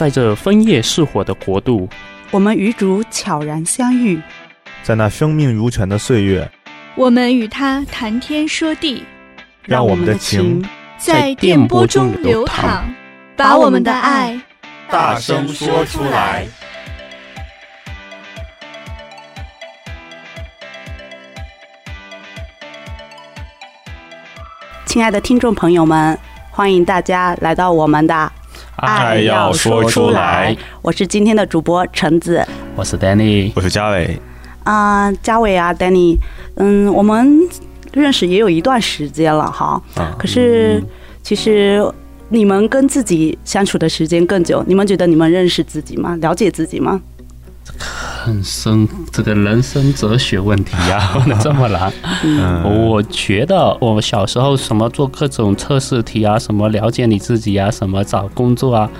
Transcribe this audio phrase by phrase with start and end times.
[0.00, 1.86] 在这枫叶似火的国度，
[2.30, 4.18] 我们与主悄然相遇，
[4.82, 6.50] 在那生命如泉的岁月，
[6.94, 9.04] 我们与他谈天说地，
[9.62, 10.66] 让我们的情
[10.96, 12.82] 在电波中流淌，
[13.36, 14.40] 把我们的爱
[14.88, 16.46] 大声说出来。
[24.86, 26.18] 亲爱的听众朋友们，
[26.50, 28.32] 欢迎大家来到我们的。
[28.80, 32.42] 爱要说出来，我是今天的主播橙子，
[32.74, 34.18] 我是 Danny，我是嘉伟。
[34.64, 36.16] 啊，嘉伟啊，Danny，
[36.54, 37.40] 嗯，我们
[37.92, 39.82] 认识也有一段时间了哈。
[39.96, 40.16] 啊。
[40.18, 40.82] 可是，
[41.22, 41.84] 其实
[42.30, 46.16] 你们跟自己相处的时间更久，你们觉得你们认识自己吗？
[46.22, 46.98] 了解自己吗？
[48.22, 51.90] 很深，这个人生哲学问题呀，问 得这么难。
[52.22, 58.90] 嗯，我觉得我小时候什么做各种测试题啊，什么了解你自己啊，什么找工作啊，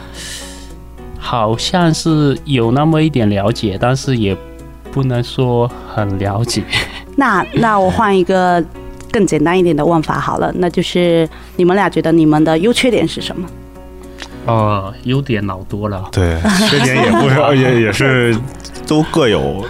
[1.18, 4.34] 好像是有那么一点了解，但是也
[4.90, 6.62] 不能说很了解。
[7.16, 8.64] 那那我换一个
[9.12, 13.46] 更简单一点的问法好了，那就是你们俩觉得你们的优缺点是什么？
[14.46, 18.34] 哦，优点老多了，对， 缺点也不少，也也是
[18.90, 19.64] 都各有。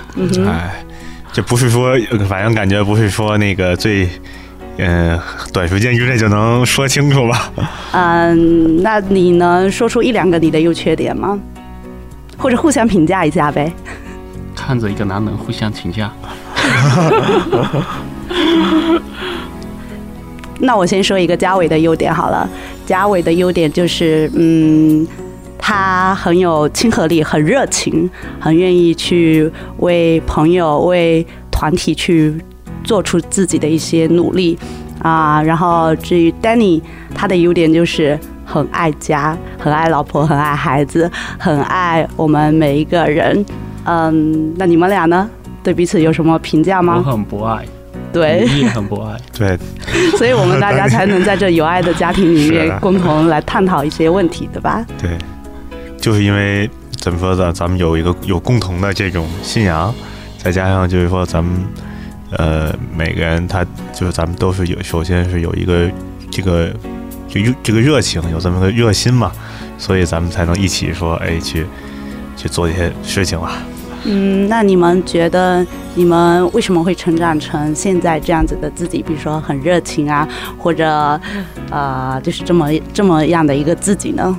[0.46, 0.82] 哎，
[1.30, 1.94] 这不是说，
[2.26, 4.08] 反正感觉不是说那个最，
[4.78, 5.20] 嗯，
[5.52, 7.52] 短时间之内就能说清楚吧？
[7.92, 11.38] 嗯，那你能说出一两个你的优缺点吗？
[12.38, 13.70] 或者互相评价一下呗？
[14.56, 16.10] 看着一个男人互相请教。
[20.58, 22.48] 那我先说一个嘉伟的优点好了。
[22.86, 25.06] 嘉伟的优点就是，嗯，
[25.70, 32.34] 他很有亲和力，很热情，很愿意去为朋友、为团体去
[32.82, 34.58] 做出自己的一些努力
[35.00, 35.40] 啊。
[35.40, 36.82] 然后至于 Danny，
[37.14, 43.46] 他的优点就是很爱家，很爱老婆，很爱孩子，很爱我们每一个人。
[43.84, 45.30] 嗯，那你们俩呢？
[45.62, 46.96] 对彼此有什么评价吗？
[46.96, 47.64] 我很不爱。
[48.12, 49.16] 对，你也很不爱。
[49.38, 49.56] 对，
[50.18, 54.84] 所以我们大家才能在这有爱的家庭里面 共同来探讨一些问题，对吧？
[55.00, 55.16] 对，
[56.00, 57.52] 就是因为怎么说呢？
[57.52, 59.94] 咱们有一个有共同的这种信仰，
[60.38, 61.62] 再加上就是说咱们
[62.32, 65.90] 呃每个人他就是咱们都是有，首先是有一个
[66.30, 66.70] 这个
[67.28, 69.30] 就热这个热情，有这么个热心嘛，
[69.76, 71.66] 所以咱们才能一起说哎去
[72.36, 73.52] 去做一些事情吧。
[74.04, 79.02] 嗯，那你们觉得你们为什么会成长成现在这样子的自己？
[79.02, 81.20] 比如说很热情啊，或者
[81.70, 84.34] 呃，就是这么这么样的一个自己呢？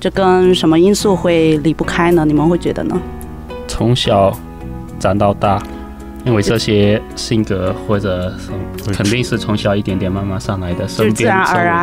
[0.00, 2.24] 这跟什么因素会离不开呢？
[2.24, 2.98] 你们会觉得呢？
[3.68, 4.36] 从小
[4.98, 5.62] 长到大。
[6.22, 8.30] 因为这些性格或者
[8.92, 11.34] 肯定是从小一点点慢慢上来的，身边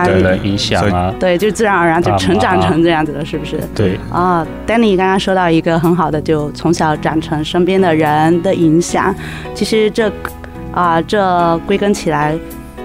[0.06, 3.60] 周围的影响啊，对，就自然而然就成长成这样子了，是不是？
[3.74, 3.98] 对。
[4.12, 9.14] 啊，Danny 刚刚说到一个很好的，就从小长成身边的人的影响。
[9.56, 10.08] 其实这
[10.72, 12.38] 啊，这归根起来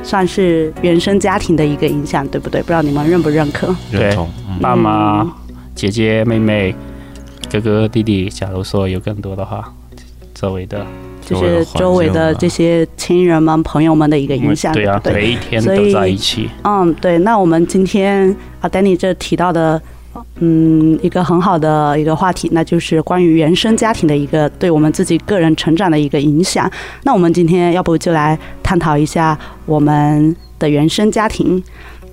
[0.03, 2.62] 算是原生家庭的一个影响，对不对？
[2.62, 3.76] 不知道你们认不认可？
[3.91, 4.26] 认同。
[4.62, 5.28] 爸妈、
[5.75, 6.73] 姐姐、妹妹、
[7.50, 9.75] 哥哥、弟弟，假如说有更多的话，
[10.33, 10.87] 周围的。
[11.25, 16.50] 就是周围的这些亲人们、朋友们的一个影响，对啊，对，每一天都在一起。
[16.65, 17.17] 嗯，对。
[17.21, 18.28] 那我们今天
[18.61, 19.81] 啊，Danny 这提到的，
[20.41, 26.69] 嗯，一个很好的一个话题，那就是关于原生家庭的一个对我们自己个人成长的一个影响。
[27.05, 31.62] 那我们今天要不就来探讨一下我们的原生家庭。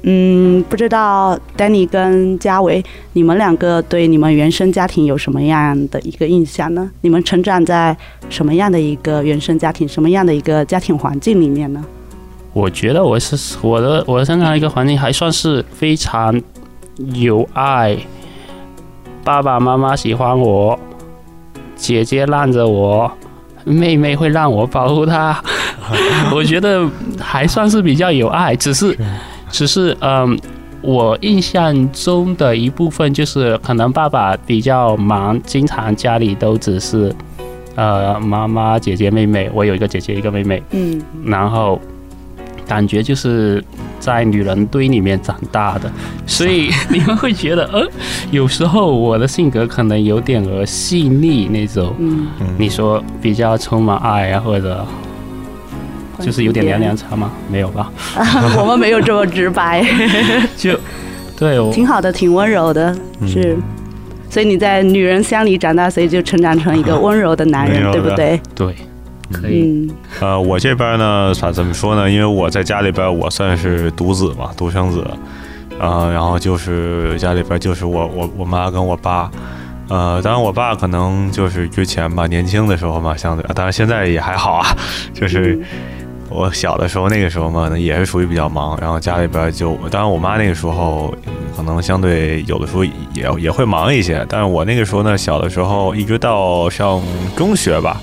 [0.04, 6.90] 嗯，不知道 Danny 跟嘉伟，你们两个对你们原生家庭有什么样的一个印象呢？
[7.02, 7.96] 你们成长在
[8.30, 11.84] 什么样的一个原生家庭，什么样的一个家庭环境里面呢？
[12.54, 16.42] 我觉得我是我的我的生长一个环境还算是非常
[17.14, 17.98] 有爱，
[19.24, 20.80] 爸爸妈妈喜欢我，
[21.76, 23.12] 姐姐让着我，
[23.66, 25.44] 妹妹会让我保护她，
[26.34, 26.90] 我觉得
[27.20, 28.98] 还算是比较有爱，只是。
[29.52, 30.38] 只是嗯，
[30.82, 37.13] 我印象中的一部分就是，可能爸爸比较忙，经常家里都只是，
[37.75, 41.80] 呃，妈妈、姐姐、妹妹，我有一个姐姐，一个妹妹，嗯，然后
[42.66, 43.63] 感觉就是
[44.00, 45.92] 在女人堆里面长大的，
[46.25, 47.86] 所以你们会觉得，呃，
[48.31, 54.86] 有时候我的性格可能有点儿细腻那种，嗯，你说比较充满爱啊，或者。
[56.19, 57.31] 就是有点娘娘腔吗？
[57.51, 57.92] 没有吧？
[58.57, 59.86] 我们没有这么直白。
[60.57, 60.77] 就
[61.38, 62.95] 对哦，挺好的，挺温柔的，
[63.25, 63.57] 是。
[64.30, 68.39] 所以你在女人乡里长大，所以就成长成一个温柔的男人，对不对？
[68.54, 68.75] 对，
[69.31, 69.63] 可以。
[69.63, 69.89] 嗯，
[70.19, 72.07] 呃，我这边呢，咋怎么说呢？
[72.07, 75.04] 因为我在家里边，我算是独子嘛，独生子。
[75.80, 79.31] 呃，然后就是家里边就是我我我妈跟我爸，
[79.88, 84.68] 呃，当然我爸可能就是之前吧，年轻的时候嘛，相对，当然现在也还好啊，
[85.13, 85.57] 就是
[86.30, 91.14] 我小的时候那个时候嘛，也是属于比较忙，然后家里边就，当然我妈那个时候
[91.56, 97.02] 可能相对有的时候也也会忙一些，但是我那个时候呢，小的时候一直到上
[97.36, 98.00] 中学吧。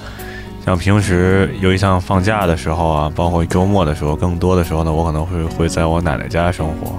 [0.65, 6.93] 像平时尤其像放假的时候啊，包括周末的时候，更多的时候呢，我可能会会在我奶奶家生活。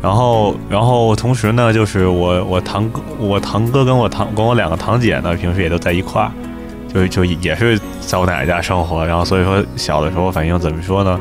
[0.00, 6.30] 然后，然后同时呢，就是我我堂哥，我堂哥跟我堂跟我两个堂姐呢，平时也都在一块儿，
[6.92, 9.06] 就就也是在我奶奶家生活。
[9.06, 11.18] 然后所以说小的时候反应怎么说呢？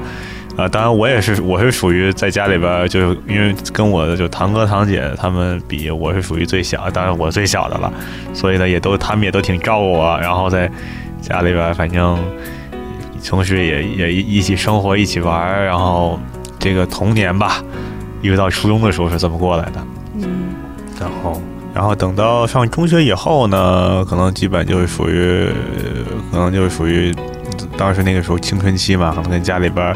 [0.51, 7.91] 啊、呃，当然我也是，我是属于在家里边，就是因为跟我的就堂哥堂姐他们比，我是属于最小，当然我最小的了，
[8.33, 10.69] 所以呢，也都他们也都挺照顾我，然后在。
[11.21, 12.17] 家里边反正
[13.23, 16.19] 同时也也一一起生活，一起玩，然后
[16.57, 17.63] 这个童年吧，
[18.23, 19.85] 一直到初中的时候是这么过来的。
[20.15, 20.55] 嗯，
[20.99, 21.39] 然后
[21.73, 25.47] 然后等到上中学以后呢，可能基本就是属于，
[26.31, 27.13] 可能就是属于
[27.77, 29.95] 当时那个时候青春期嘛，可能跟家里边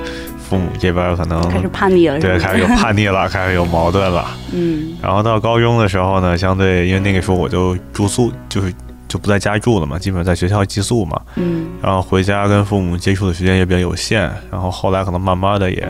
[0.50, 4.25] 父母这边可能开始叛逆了，对，开始有叛逆了， 开始有矛盾了。
[4.54, 8.74] 嗯，然后到高中的时候呢，相对因为那个时候我就住宿，就是。
[9.07, 11.22] 就不在家住了嘛，基本上在学校寄宿嘛。
[11.36, 15.88] 嗯，然后回家跟父母接触的时间也比较有限，然后后来可能慢慢的，也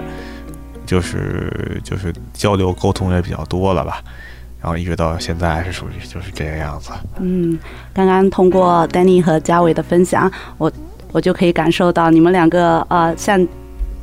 [0.85, 3.99] 就是就是交流沟通也比较多了吧，
[4.65, 6.89] 然后一直到现在是属于就是这个样子。
[7.19, 7.55] 嗯，
[7.93, 10.71] 刚刚通过 Danny 和嘉伟的分享，我
[11.11, 13.47] 我就可以感受到你们两个呃，像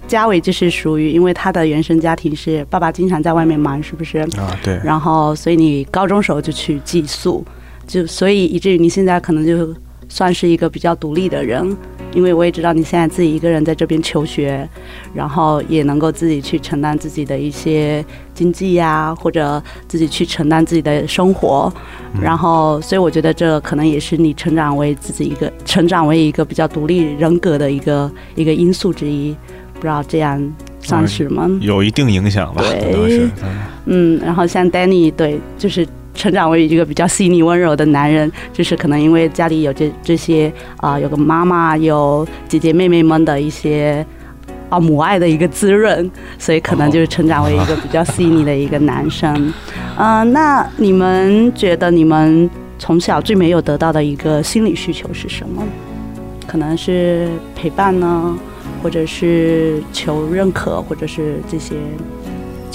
[0.06, 4.19] 嘉伟就是属于因为他的原生家庭是爸爸经常在外面忙，是不是？
[4.38, 4.81] 啊，对。
[4.85, 7.44] 然后所以你高中时候就去寄宿。
[7.85, 9.75] 就所以以至于你现在可能就
[10.08, 11.76] 算是一个比较独立的人，
[12.14, 14.69] 因为我也知道你现在自己一个人在这边求学，
[15.14, 18.05] 然后也能够自己去承担自己的一些
[18.35, 21.73] 经济呀，或者自己去承担自己的生活，
[22.20, 29.35] 然后所以我觉得这可能也是你成长为自己一个成长为一个比较独立人格的一个一个因素之一，
[29.75, 31.49] 不知道这样算是吗？
[31.61, 33.31] 有一定影响吧，对，
[33.87, 35.87] 嗯，然后像 Danny 对，就是。
[36.23, 40.47] 成长为一个比较细腻温柔的男人，就是可能因为家里有这这些
[40.77, 44.07] 啊、呃，有个妈妈，有姐姐妹妹们的一些
[44.69, 46.09] 啊母爱的一个滋润，
[46.39, 49.35] 所以可能就是成长为一个比较细腻的一个男生。
[49.97, 52.49] 嗯、 呃，那你们觉得你们
[52.79, 55.61] 从小最没有得到的一个心理需求是什么？
[56.47, 58.39] 可能是陪伴呢，
[58.81, 61.75] 或者是求认可，或者是这些。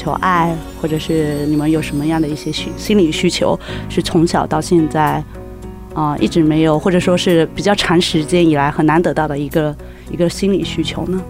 [0.07, 3.59] 求爱，或者是你们有什么样的一些需心理需求，
[3.89, 5.21] 是从小到现在，
[5.93, 9.75] 啊、呃，一直没有，或者说是比较长时间以来很难得到的一个
[10.09, 11.21] 一个心理需求呢？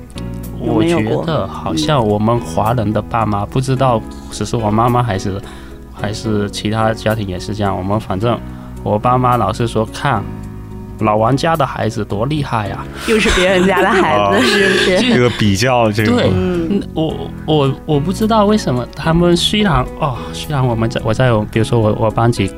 [0.63, 0.97] 有没有？
[0.99, 5.41] 我觉得好像我们华人的爸妈，不知道只是我妈妈还是
[5.91, 7.75] 还是其他家庭也是这样。
[7.75, 8.39] 我们反正
[8.83, 10.23] 我爸妈老是说看。
[10.99, 12.83] 老王家的孩子多厉害呀！
[13.07, 14.99] 又是别人家的孩子，是不是？
[14.99, 16.31] 这个比较，这个对，
[16.93, 17.15] 我
[17.45, 22.51] 我我不知道为什么他们虽然哦，虽然我们在我在我比如说我我班级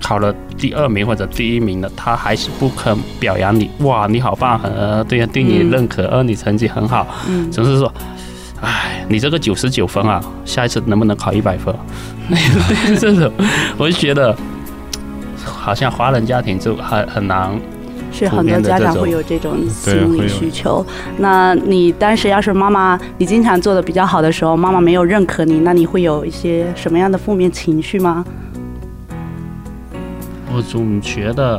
[0.00, 3.70] 考了第二名或者第一名的，他还是不肯表扬你。
[3.80, 4.60] 哇，你好棒！
[4.62, 7.92] 呃，对呀，对你认可，呃，你成绩很好，嗯，总是说，
[8.60, 11.74] 哎，你这个九十九分啊，下一次能不能考一百分？
[12.28, 13.32] 对 这种，
[13.76, 14.36] 我就觉得。
[15.62, 17.56] 好像华人家庭就很很难，
[18.10, 20.84] 是很多家长会有这种心理需求。
[21.18, 28.24] 那你当时要是妈妈，你经常做的比较好的时候，妈妈没有认可你，那你会有一些什么样的负面情绪吗？
[30.52, 31.56] 我总觉得，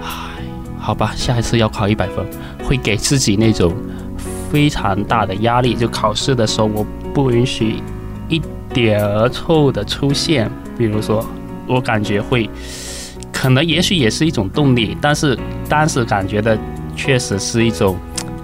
[0.00, 0.08] 唉，
[0.78, 2.24] 好吧，下一次要考一百分，
[2.64, 3.74] 会给自己那种
[4.50, 5.74] 非常大的压力。
[5.74, 7.74] 就考试的时候，我不允许
[8.30, 8.40] 一
[8.72, 10.50] 点儿错误的出现。
[10.78, 11.22] 比如说，
[11.66, 12.48] 我感觉会。
[13.40, 16.58] 可能也许也是一种动力，但是当时感觉的
[16.96, 17.96] 确实是一种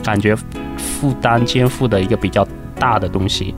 [0.04, 0.36] 感觉
[0.76, 2.46] 负担肩负的一个比较
[2.78, 3.52] 大的东西。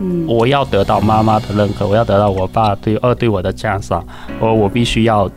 [0.00, 4.04] 嗯，我要得到妈妈的认可，我要得到我爸对二对我的赞赏，
[4.40, 5.30] 我我必须要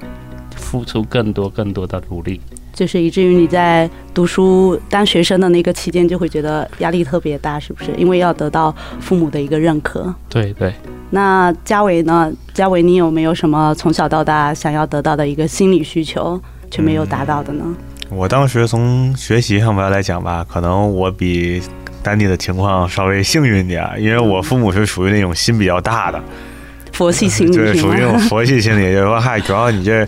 [0.56, 2.42] 付出更多更多的努力。
[2.74, 7.92] 就是以至于你在读书当学生的那个期间，就会觉得压力特别大，是不是？
[7.96, 10.12] 因为要得到父母的一个认可。
[10.28, 10.74] 对对。
[11.14, 12.34] 那嘉伟呢？
[12.56, 16.42] 嘉伟，你有没有什么从小到大想要得到的一个心理需求
[16.72, 17.64] 却没有达到的呢？
[18.10, 21.62] 嗯，我当时从学习上面来讲吧，可能我比
[22.02, 26.20] 丹尼的情况稍微幸运点，因为我父母是属于那种心比较大的
[26.94, 30.08] 佛系心理，对， 属于那种佛系心理，就是说，嗨，主要你这，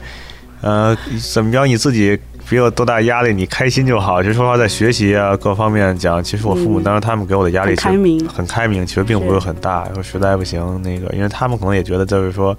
[0.61, 0.97] 呃，
[1.31, 2.17] 怎么着你自己
[2.49, 4.21] 别有多大压力，你开心就好。
[4.21, 9.87] 就是说话在学习啊各方面讲，其实我父母当时他们给我的压力其实很开明，很开明，其实并不是很大。
[9.93, 12.57] 说实在不行，那个因为他们可能也觉得就是说，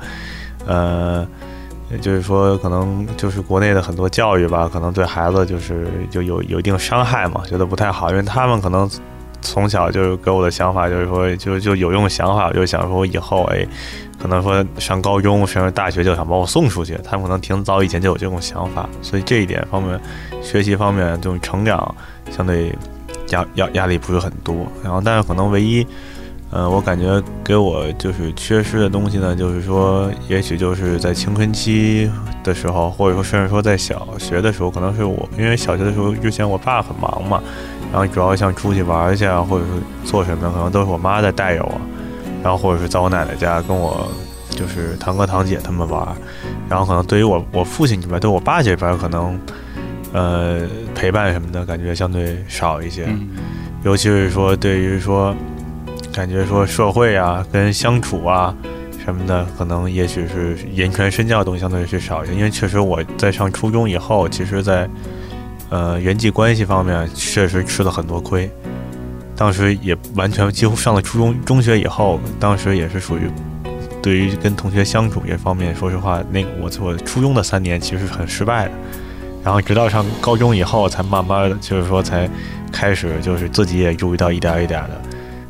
[0.66, 1.26] 呃。
[2.02, 8.10] 就是说，可能就是国内的很多教育吧，可能对孩子就是就有有一定伤害嘛，觉得不太好。
[8.10, 8.90] 因为他们可能
[9.46, 13.66] 从小就给我的想法就是说，就就有种想法，就想说以后哎，
[14.20, 16.98] 可能说上高中甚至大学就想把我送出去。
[17.04, 19.98] 他们可能挺早以前就有这种想法，所以这一点方面，
[20.42, 21.94] 学习方面这种成长
[22.30, 22.72] 相对
[23.30, 24.54] 压压压力不是很多。
[24.82, 25.86] 然后，但是可能唯一。
[26.52, 32.08] 嗯，我感觉给我就是缺失的东西呢，就是说，也许就是在青春期
[32.44, 37.42] 的时候，或者说甚至说在小学的时候，可能是我，因为小学的时候之前我爸很忙嘛，
[37.92, 41.80] 然后主要像出去玩一下，或者是做什么，可能都是我妈在带着我，
[42.44, 44.08] 然后或者是在我奶奶家跟我
[44.48, 46.08] 就是堂哥堂姐他们玩，
[46.68, 49.38] 然后可能对于我我父亲这边，对我爸这边可能，
[50.12, 50.60] 呃，
[50.94, 53.08] 陪伴什么的感觉相对少一些，
[53.82, 55.34] 尤其是说对于说。
[56.16, 58.56] 感觉说社会啊，跟相处啊
[59.04, 62.34] 什么的，可能也许是言传身教的东西相对是少一些。
[62.34, 64.88] 因为确实我在上初中以后，其实在
[65.68, 68.50] 呃人际关系方面确实吃了很多亏。
[69.36, 73.30] 当时也完全几乎上了初中中学以后，当时也是属于
[74.02, 78.70] 对于跟同学相处这方面，说实话，那个我我初中的三年其实是很失败的。
[79.44, 82.26] 然后直到上高中以后，才慢慢的就是说才
[82.72, 85.02] 开始就是自己也注意到一点一点的。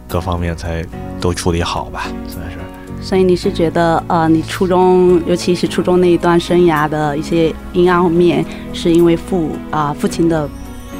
[0.08, 0.84] 各方面才
[1.20, 2.56] 都处理好吧，算是。
[3.00, 10.48] 所以你是觉得，呃，你初中，尤其是初中那一段生涯的一些阴暗面，是因为父啊、呃、父亲的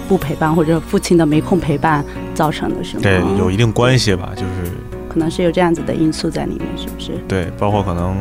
[0.07, 3.03] 不陪伴，或者父亲的没空陪伴造成的，是吗？
[3.03, 4.71] 对，有一定关系吧，就是。
[5.09, 7.13] 可能是有这样子的因素在里面，是不是？
[7.27, 8.15] 对，包括可能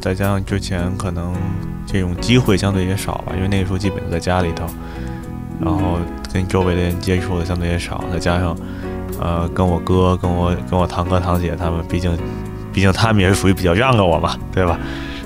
[0.00, 1.34] 再加上之前可能
[1.84, 4.64] 这种机会相对也少吧，因为那个时候基本就在家里头，
[5.60, 5.98] 然后
[6.32, 8.56] 跟周围的人接触的相对也少，再加上。
[9.18, 12.16] 呃，跟我哥、跟我、跟我堂哥、堂姐他们，毕竟，
[12.72, 14.78] 毕竟他们也是属于比较让着我嘛，对吧？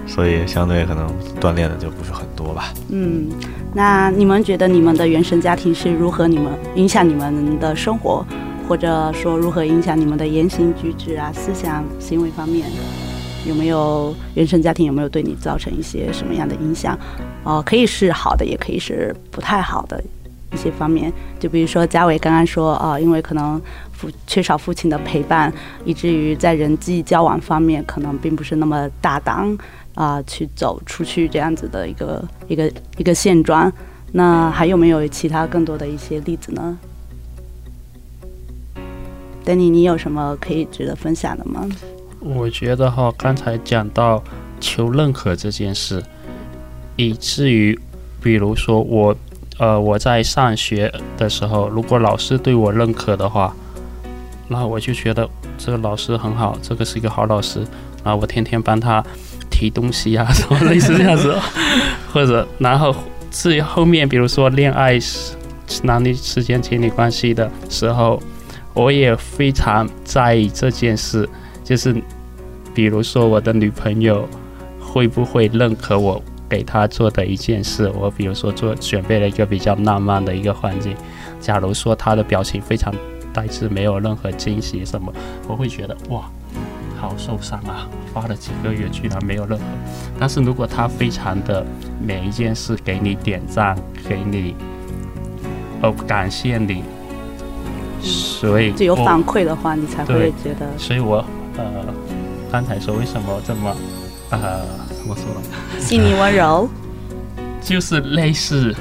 [0.07, 1.09] 所以相对可能
[1.41, 2.73] 锻炼的就不是很多吧。
[2.91, 3.29] 嗯，
[3.73, 8.25] 那你们觉得你们的原生家庭是如何你们影响你们的生活，
[8.69, 12.67] 或者说如何影响你们的言行举止啊、思想行为方面？
[13.47, 16.95] 有没有原生家庭有没有对你造成一些什么样的影响？
[17.43, 20.03] 哦、呃，可以是好的，也可以是不太好的。
[20.53, 23.61] 一些方面，就比如说嘉伟刚刚说啊、因为可能
[23.93, 25.53] 父缺少父亲的陪伴，
[25.85, 29.59] 以至于在人际交往方面可能并不是那么大胆
[29.95, 33.73] 啊、去走出去这样子的一个一个一个现状。
[34.13, 36.79] 那还有没有其他更多的一些例子呢
[39.45, 41.69] ？Danny，你有什么可以值得分享的吗？
[42.21, 44.23] 我觉得哈，刚才讲到
[44.61, 46.01] 求认可这件事，
[46.95, 47.77] 以至于
[48.23, 49.17] 比如说我。
[49.59, 53.55] 呃，我在上学的时候，如果老师对我认可的话，
[54.49, 57.61] 那我就觉得这个老师很好，这个是一个好老师。
[58.03, 59.03] 然后我天天帮他
[59.51, 61.35] 提东西啊，什么类似这样子，
[62.13, 62.95] 或者然后
[63.31, 64.99] 至于后面，比如说恋爱
[65.85, 68.21] 男女之间情侣关系的时候，
[68.75, 71.29] 我也非常在意这件事，
[71.63, 71.95] 就是
[72.75, 74.29] 比如说我的女朋友
[74.79, 76.23] 会不会认可我。
[76.49, 80.97] 给他做的一件事，我比如说做准备了一个比较浪漫的一个环境。
[81.41, 82.95] 假如说他的表情非常
[83.33, 85.13] 呆滞，没有任何惊喜什么，
[85.49, 86.31] 我会觉得哇，
[87.01, 87.89] 好受伤啊！
[88.13, 89.65] 花了几个月居然没有任何。
[90.19, 91.65] 但是如果他非常的
[92.01, 93.77] 每一件事给你点赞，
[94.09, 94.55] 给你
[95.83, 96.85] 哦感谢你，
[98.01, 100.67] 所以就有反馈的话，你才会觉得。
[100.79, 101.25] 所以我
[101.57, 101.65] 呃
[102.53, 103.77] 刚才说为什么这么
[104.31, 104.84] 呃。
[105.05, 105.41] 怎么说呢？
[105.79, 106.67] 细腻温柔，
[107.61, 108.75] 就是类似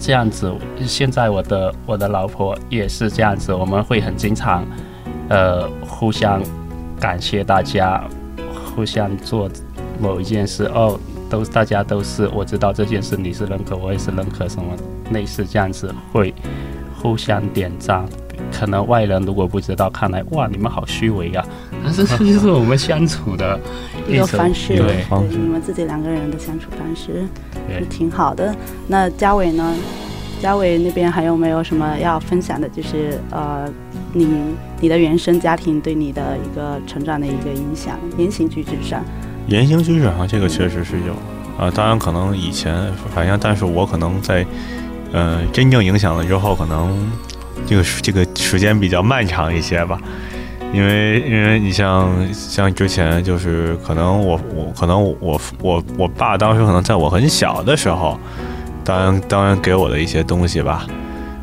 [0.00, 0.52] 这样子。
[0.86, 4.64] 现在我的我的老婆也是这样子，我们会很经常，
[5.28, 6.40] 呃，互相
[7.00, 8.04] 感谢大家，
[8.76, 9.50] 互相做
[10.00, 10.66] 某一件事。
[10.66, 10.96] 哦，
[11.28, 14.76] 都大家都是我知道这件事你是认可，我也是认可什么，
[15.10, 16.32] 类似这样子会
[17.02, 18.06] 互相点赞。
[18.52, 21.44] 可能外人如果不知道，看来哇，你们好虚伪呀！
[21.82, 23.58] 但是这就是我们相处的
[24.08, 27.26] 一个方式，对，对对你们自己两个人的相处方式，
[27.68, 28.54] 是挺好的。
[28.86, 29.74] 那嘉伟呢？
[30.42, 32.68] 嘉伟那边还有没有什么要分享的？
[32.68, 33.66] 就是呃，
[34.12, 34.28] 你
[34.78, 39.02] 你的原生家庭对你的一个成长的一个影响，言行举止上。
[39.46, 41.12] 言行举止上，这个确实是有
[41.56, 41.70] 啊、呃。
[41.70, 44.44] 当然，可能以前反正，但是我可能 在
[45.12, 46.94] 呃真正影响了之后，可能。
[47.66, 49.98] 这个这个时间比较漫长一些吧，
[50.72, 58.18] 因为因为你像像之前就是可能我我可能我我我爸当时可能在我很小的时候，
[58.84, 60.86] 当然当然给我的一些东西吧，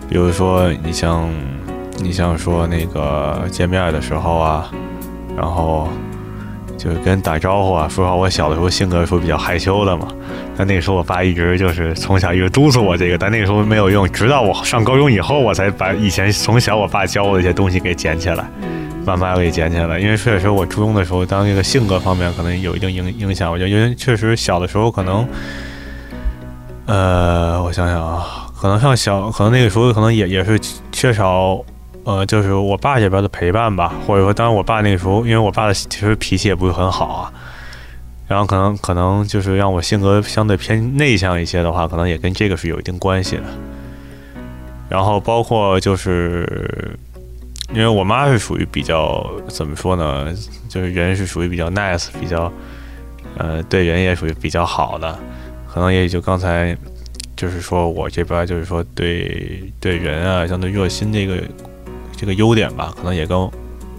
[0.09, 1.29] 比如说你像
[1.99, 4.71] 你像说那个见面的时候啊，
[5.37, 5.87] 然后
[6.81, 7.87] 就是跟人打招呼啊。
[7.87, 10.07] 说实话，我小的时候性格说比较害羞的嘛，
[10.57, 18.43] 但那个时候我爸一直就是从小一直督促我这个，但那个时候没有用，直到我上高中以后，我才把以前从小我爸教我的一些东西给捡起来。
[19.03, 23.51] 慢慢给捡起来，因为确实我初中的时候，当这个性格方面可能有一定影影响。
[23.51, 25.27] 我觉得，因为确实小的时候可能，
[26.85, 30.59] 呃，我想想啊，可能像小，可能那个时候可能也也是
[30.91, 31.59] 缺少，
[32.03, 37.33] 呃，就是我爸这边的陪伴吧，或者说，当然我爸那个时候，因为我爸的其实脾气也不是很好啊，
[38.27, 43.43] 然后可能可能就是让我性格相对偏内向一些的话，可能也跟这个是有一定关系的。
[44.89, 46.97] 然后包括就是。
[47.73, 50.27] 因为我妈是属于比较怎么说呢，
[50.67, 52.51] 就是人是属于比较 nice，比较，
[53.37, 55.17] 呃，对人也属于比较好的，
[55.73, 56.75] 可能也就刚才，
[57.33, 61.41] 就是说我这边就是说对对人啊，相对热心这个
[62.21, 63.49] 这个优点吧，可能也跟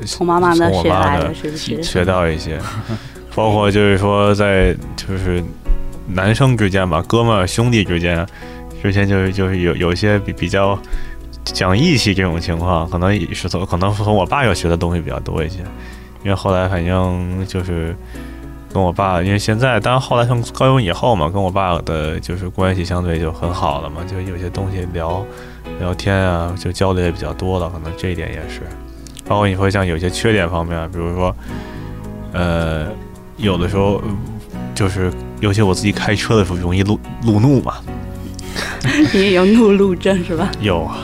[0.06, 1.82] 从妈妈那学来的，是不是？
[1.82, 2.58] 学到一些，
[3.34, 5.44] 包括就是说在就是
[6.06, 8.24] 男生之间吧，哥们儿兄弟之间，
[8.80, 10.78] 之前就是就是有有一些比比较。
[11.44, 15.58] 讲义气这种情况，可能也是从可能从我爸要学的东西比较多一些，
[16.22, 17.96] 因为后来反正就是
[18.72, 25.26] 跟我爸，因为现在当然后来上高中以后嘛，跟我爸的就是关系相对就很好了嘛，就有些东西聊
[25.82, 28.60] 聊天啊，就交流也比较多了，可能这一点也是。
[29.26, 31.34] 包括你说像有些缺点方面，比如说
[32.32, 32.86] 呃，
[33.36, 34.00] 有的时候
[34.74, 35.10] 就是
[35.40, 37.74] 尤其我自己开车的时候容易路路怒嘛。
[39.12, 40.48] 你也有怒路症是吧？
[40.60, 41.00] 有啊。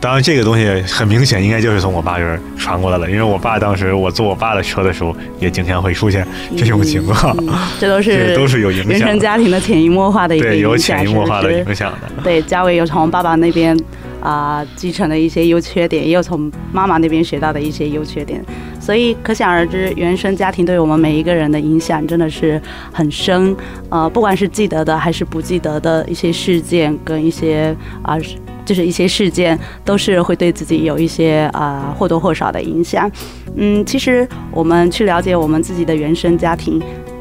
[0.00, 3.10] 当然，这个东西很明显，应该就是从我爸这儿传过来了。
[3.10, 7.36] 因为我爸当时我坐我爸的车的时候，也经常会出现这种情况。
[7.36, 8.92] 嗯嗯、这都是 这都是有影响。
[8.92, 12.22] 原生家庭的潜移默化的一个影响，对，有潜移默化的影响的。
[12.24, 13.78] 对，家伟有从爸爸那边
[14.20, 18.44] 啊、继承的一些优缺点，也有从妈妈那边学到的一些优缺点。
[18.78, 22.60] 所以可想而知，原生家庭对我们每一个人的影响真的是
[22.92, 23.54] 很深。
[23.88, 28.14] 呃，不管是记得的还是不记得的一些事件跟一些啊。
[28.14, 28.20] 呃
[28.62, 33.10] 就是一些事件都是会对自己有一些啊、或多或少的影响。
[33.56, 36.80] 嗯，其实我们去了解我们自己的原生家庭，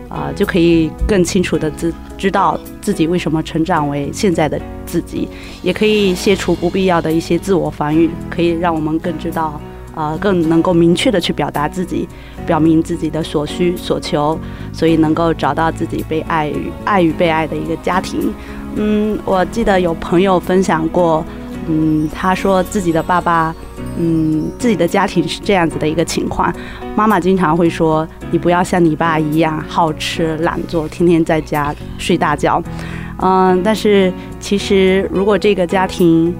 [0.09, 5.29] 啊、就可以更清楚的知知道自己为什么成长为现在的自己，
[5.61, 9.61] 也可以卸除不必要的一些自我防御，可以让我们更知道
[9.93, 12.07] 啊、更能够明确的去表达自己，
[12.45, 14.39] 表明自己的所需所求，
[14.73, 18.33] 所以能够找到自己被爱与爱与被爱的一个家庭。
[18.75, 21.23] 嗯，我记得有朋友分享过。
[21.71, 23.53] 嗯，他说自己的爸爸，
[23.99, 26.51] 嗯，自己的家庭是这样子的一个情况。
[26.95, 32.63] 妈妈经常会说：“你不要像你爸一样好吃懒做，天天在家睡大觉。”
[33.21, 36.33] 嗯，但是其实如果这个家庭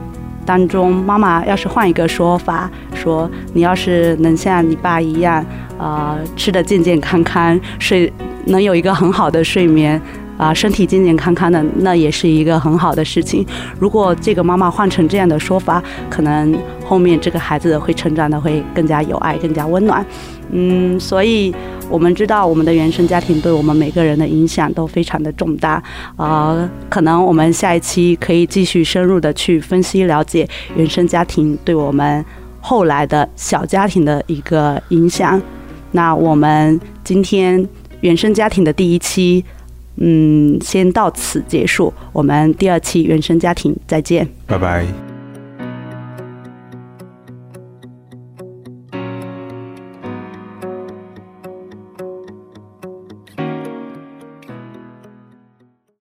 [0.46, 5.46] 当中，妈妈要是换一个说法，说你要是能像你爸一样，
[5.78, 8.12] 呃，吃得健健康康，睡
[8.46, 10.02] 能有一个很好的睡眠。
[10.40, 13.46] 啊，身体健健康康的，那也是一个很好的事情。
[13.78, 20.04] 如果这个妈妈换成这样的说法，可能后面这个孩子会成长的会更加有爱，更加温暖。
[20.52, 21.54] 嗯，所以
[21.90, 25.72] 我们知道我们的原生家庭对我们每个人的影响都非常的重大。
[26.16, 30.48] 啊、呃，可能我们下一期可以继续深入的去分析了解
[30.78, 32.24] 原生家庭对我们
[32.62, 35.40] 后来的小家庭的一个影响。
[35.92, 37.68] 那我们今天
[38.00, 39.44] 原生家庭的第一期。
[40.00, 41.94] 嗯，先到此结束。
[42.12, 45.09] 我们第二期原生家庭再见，拜拜。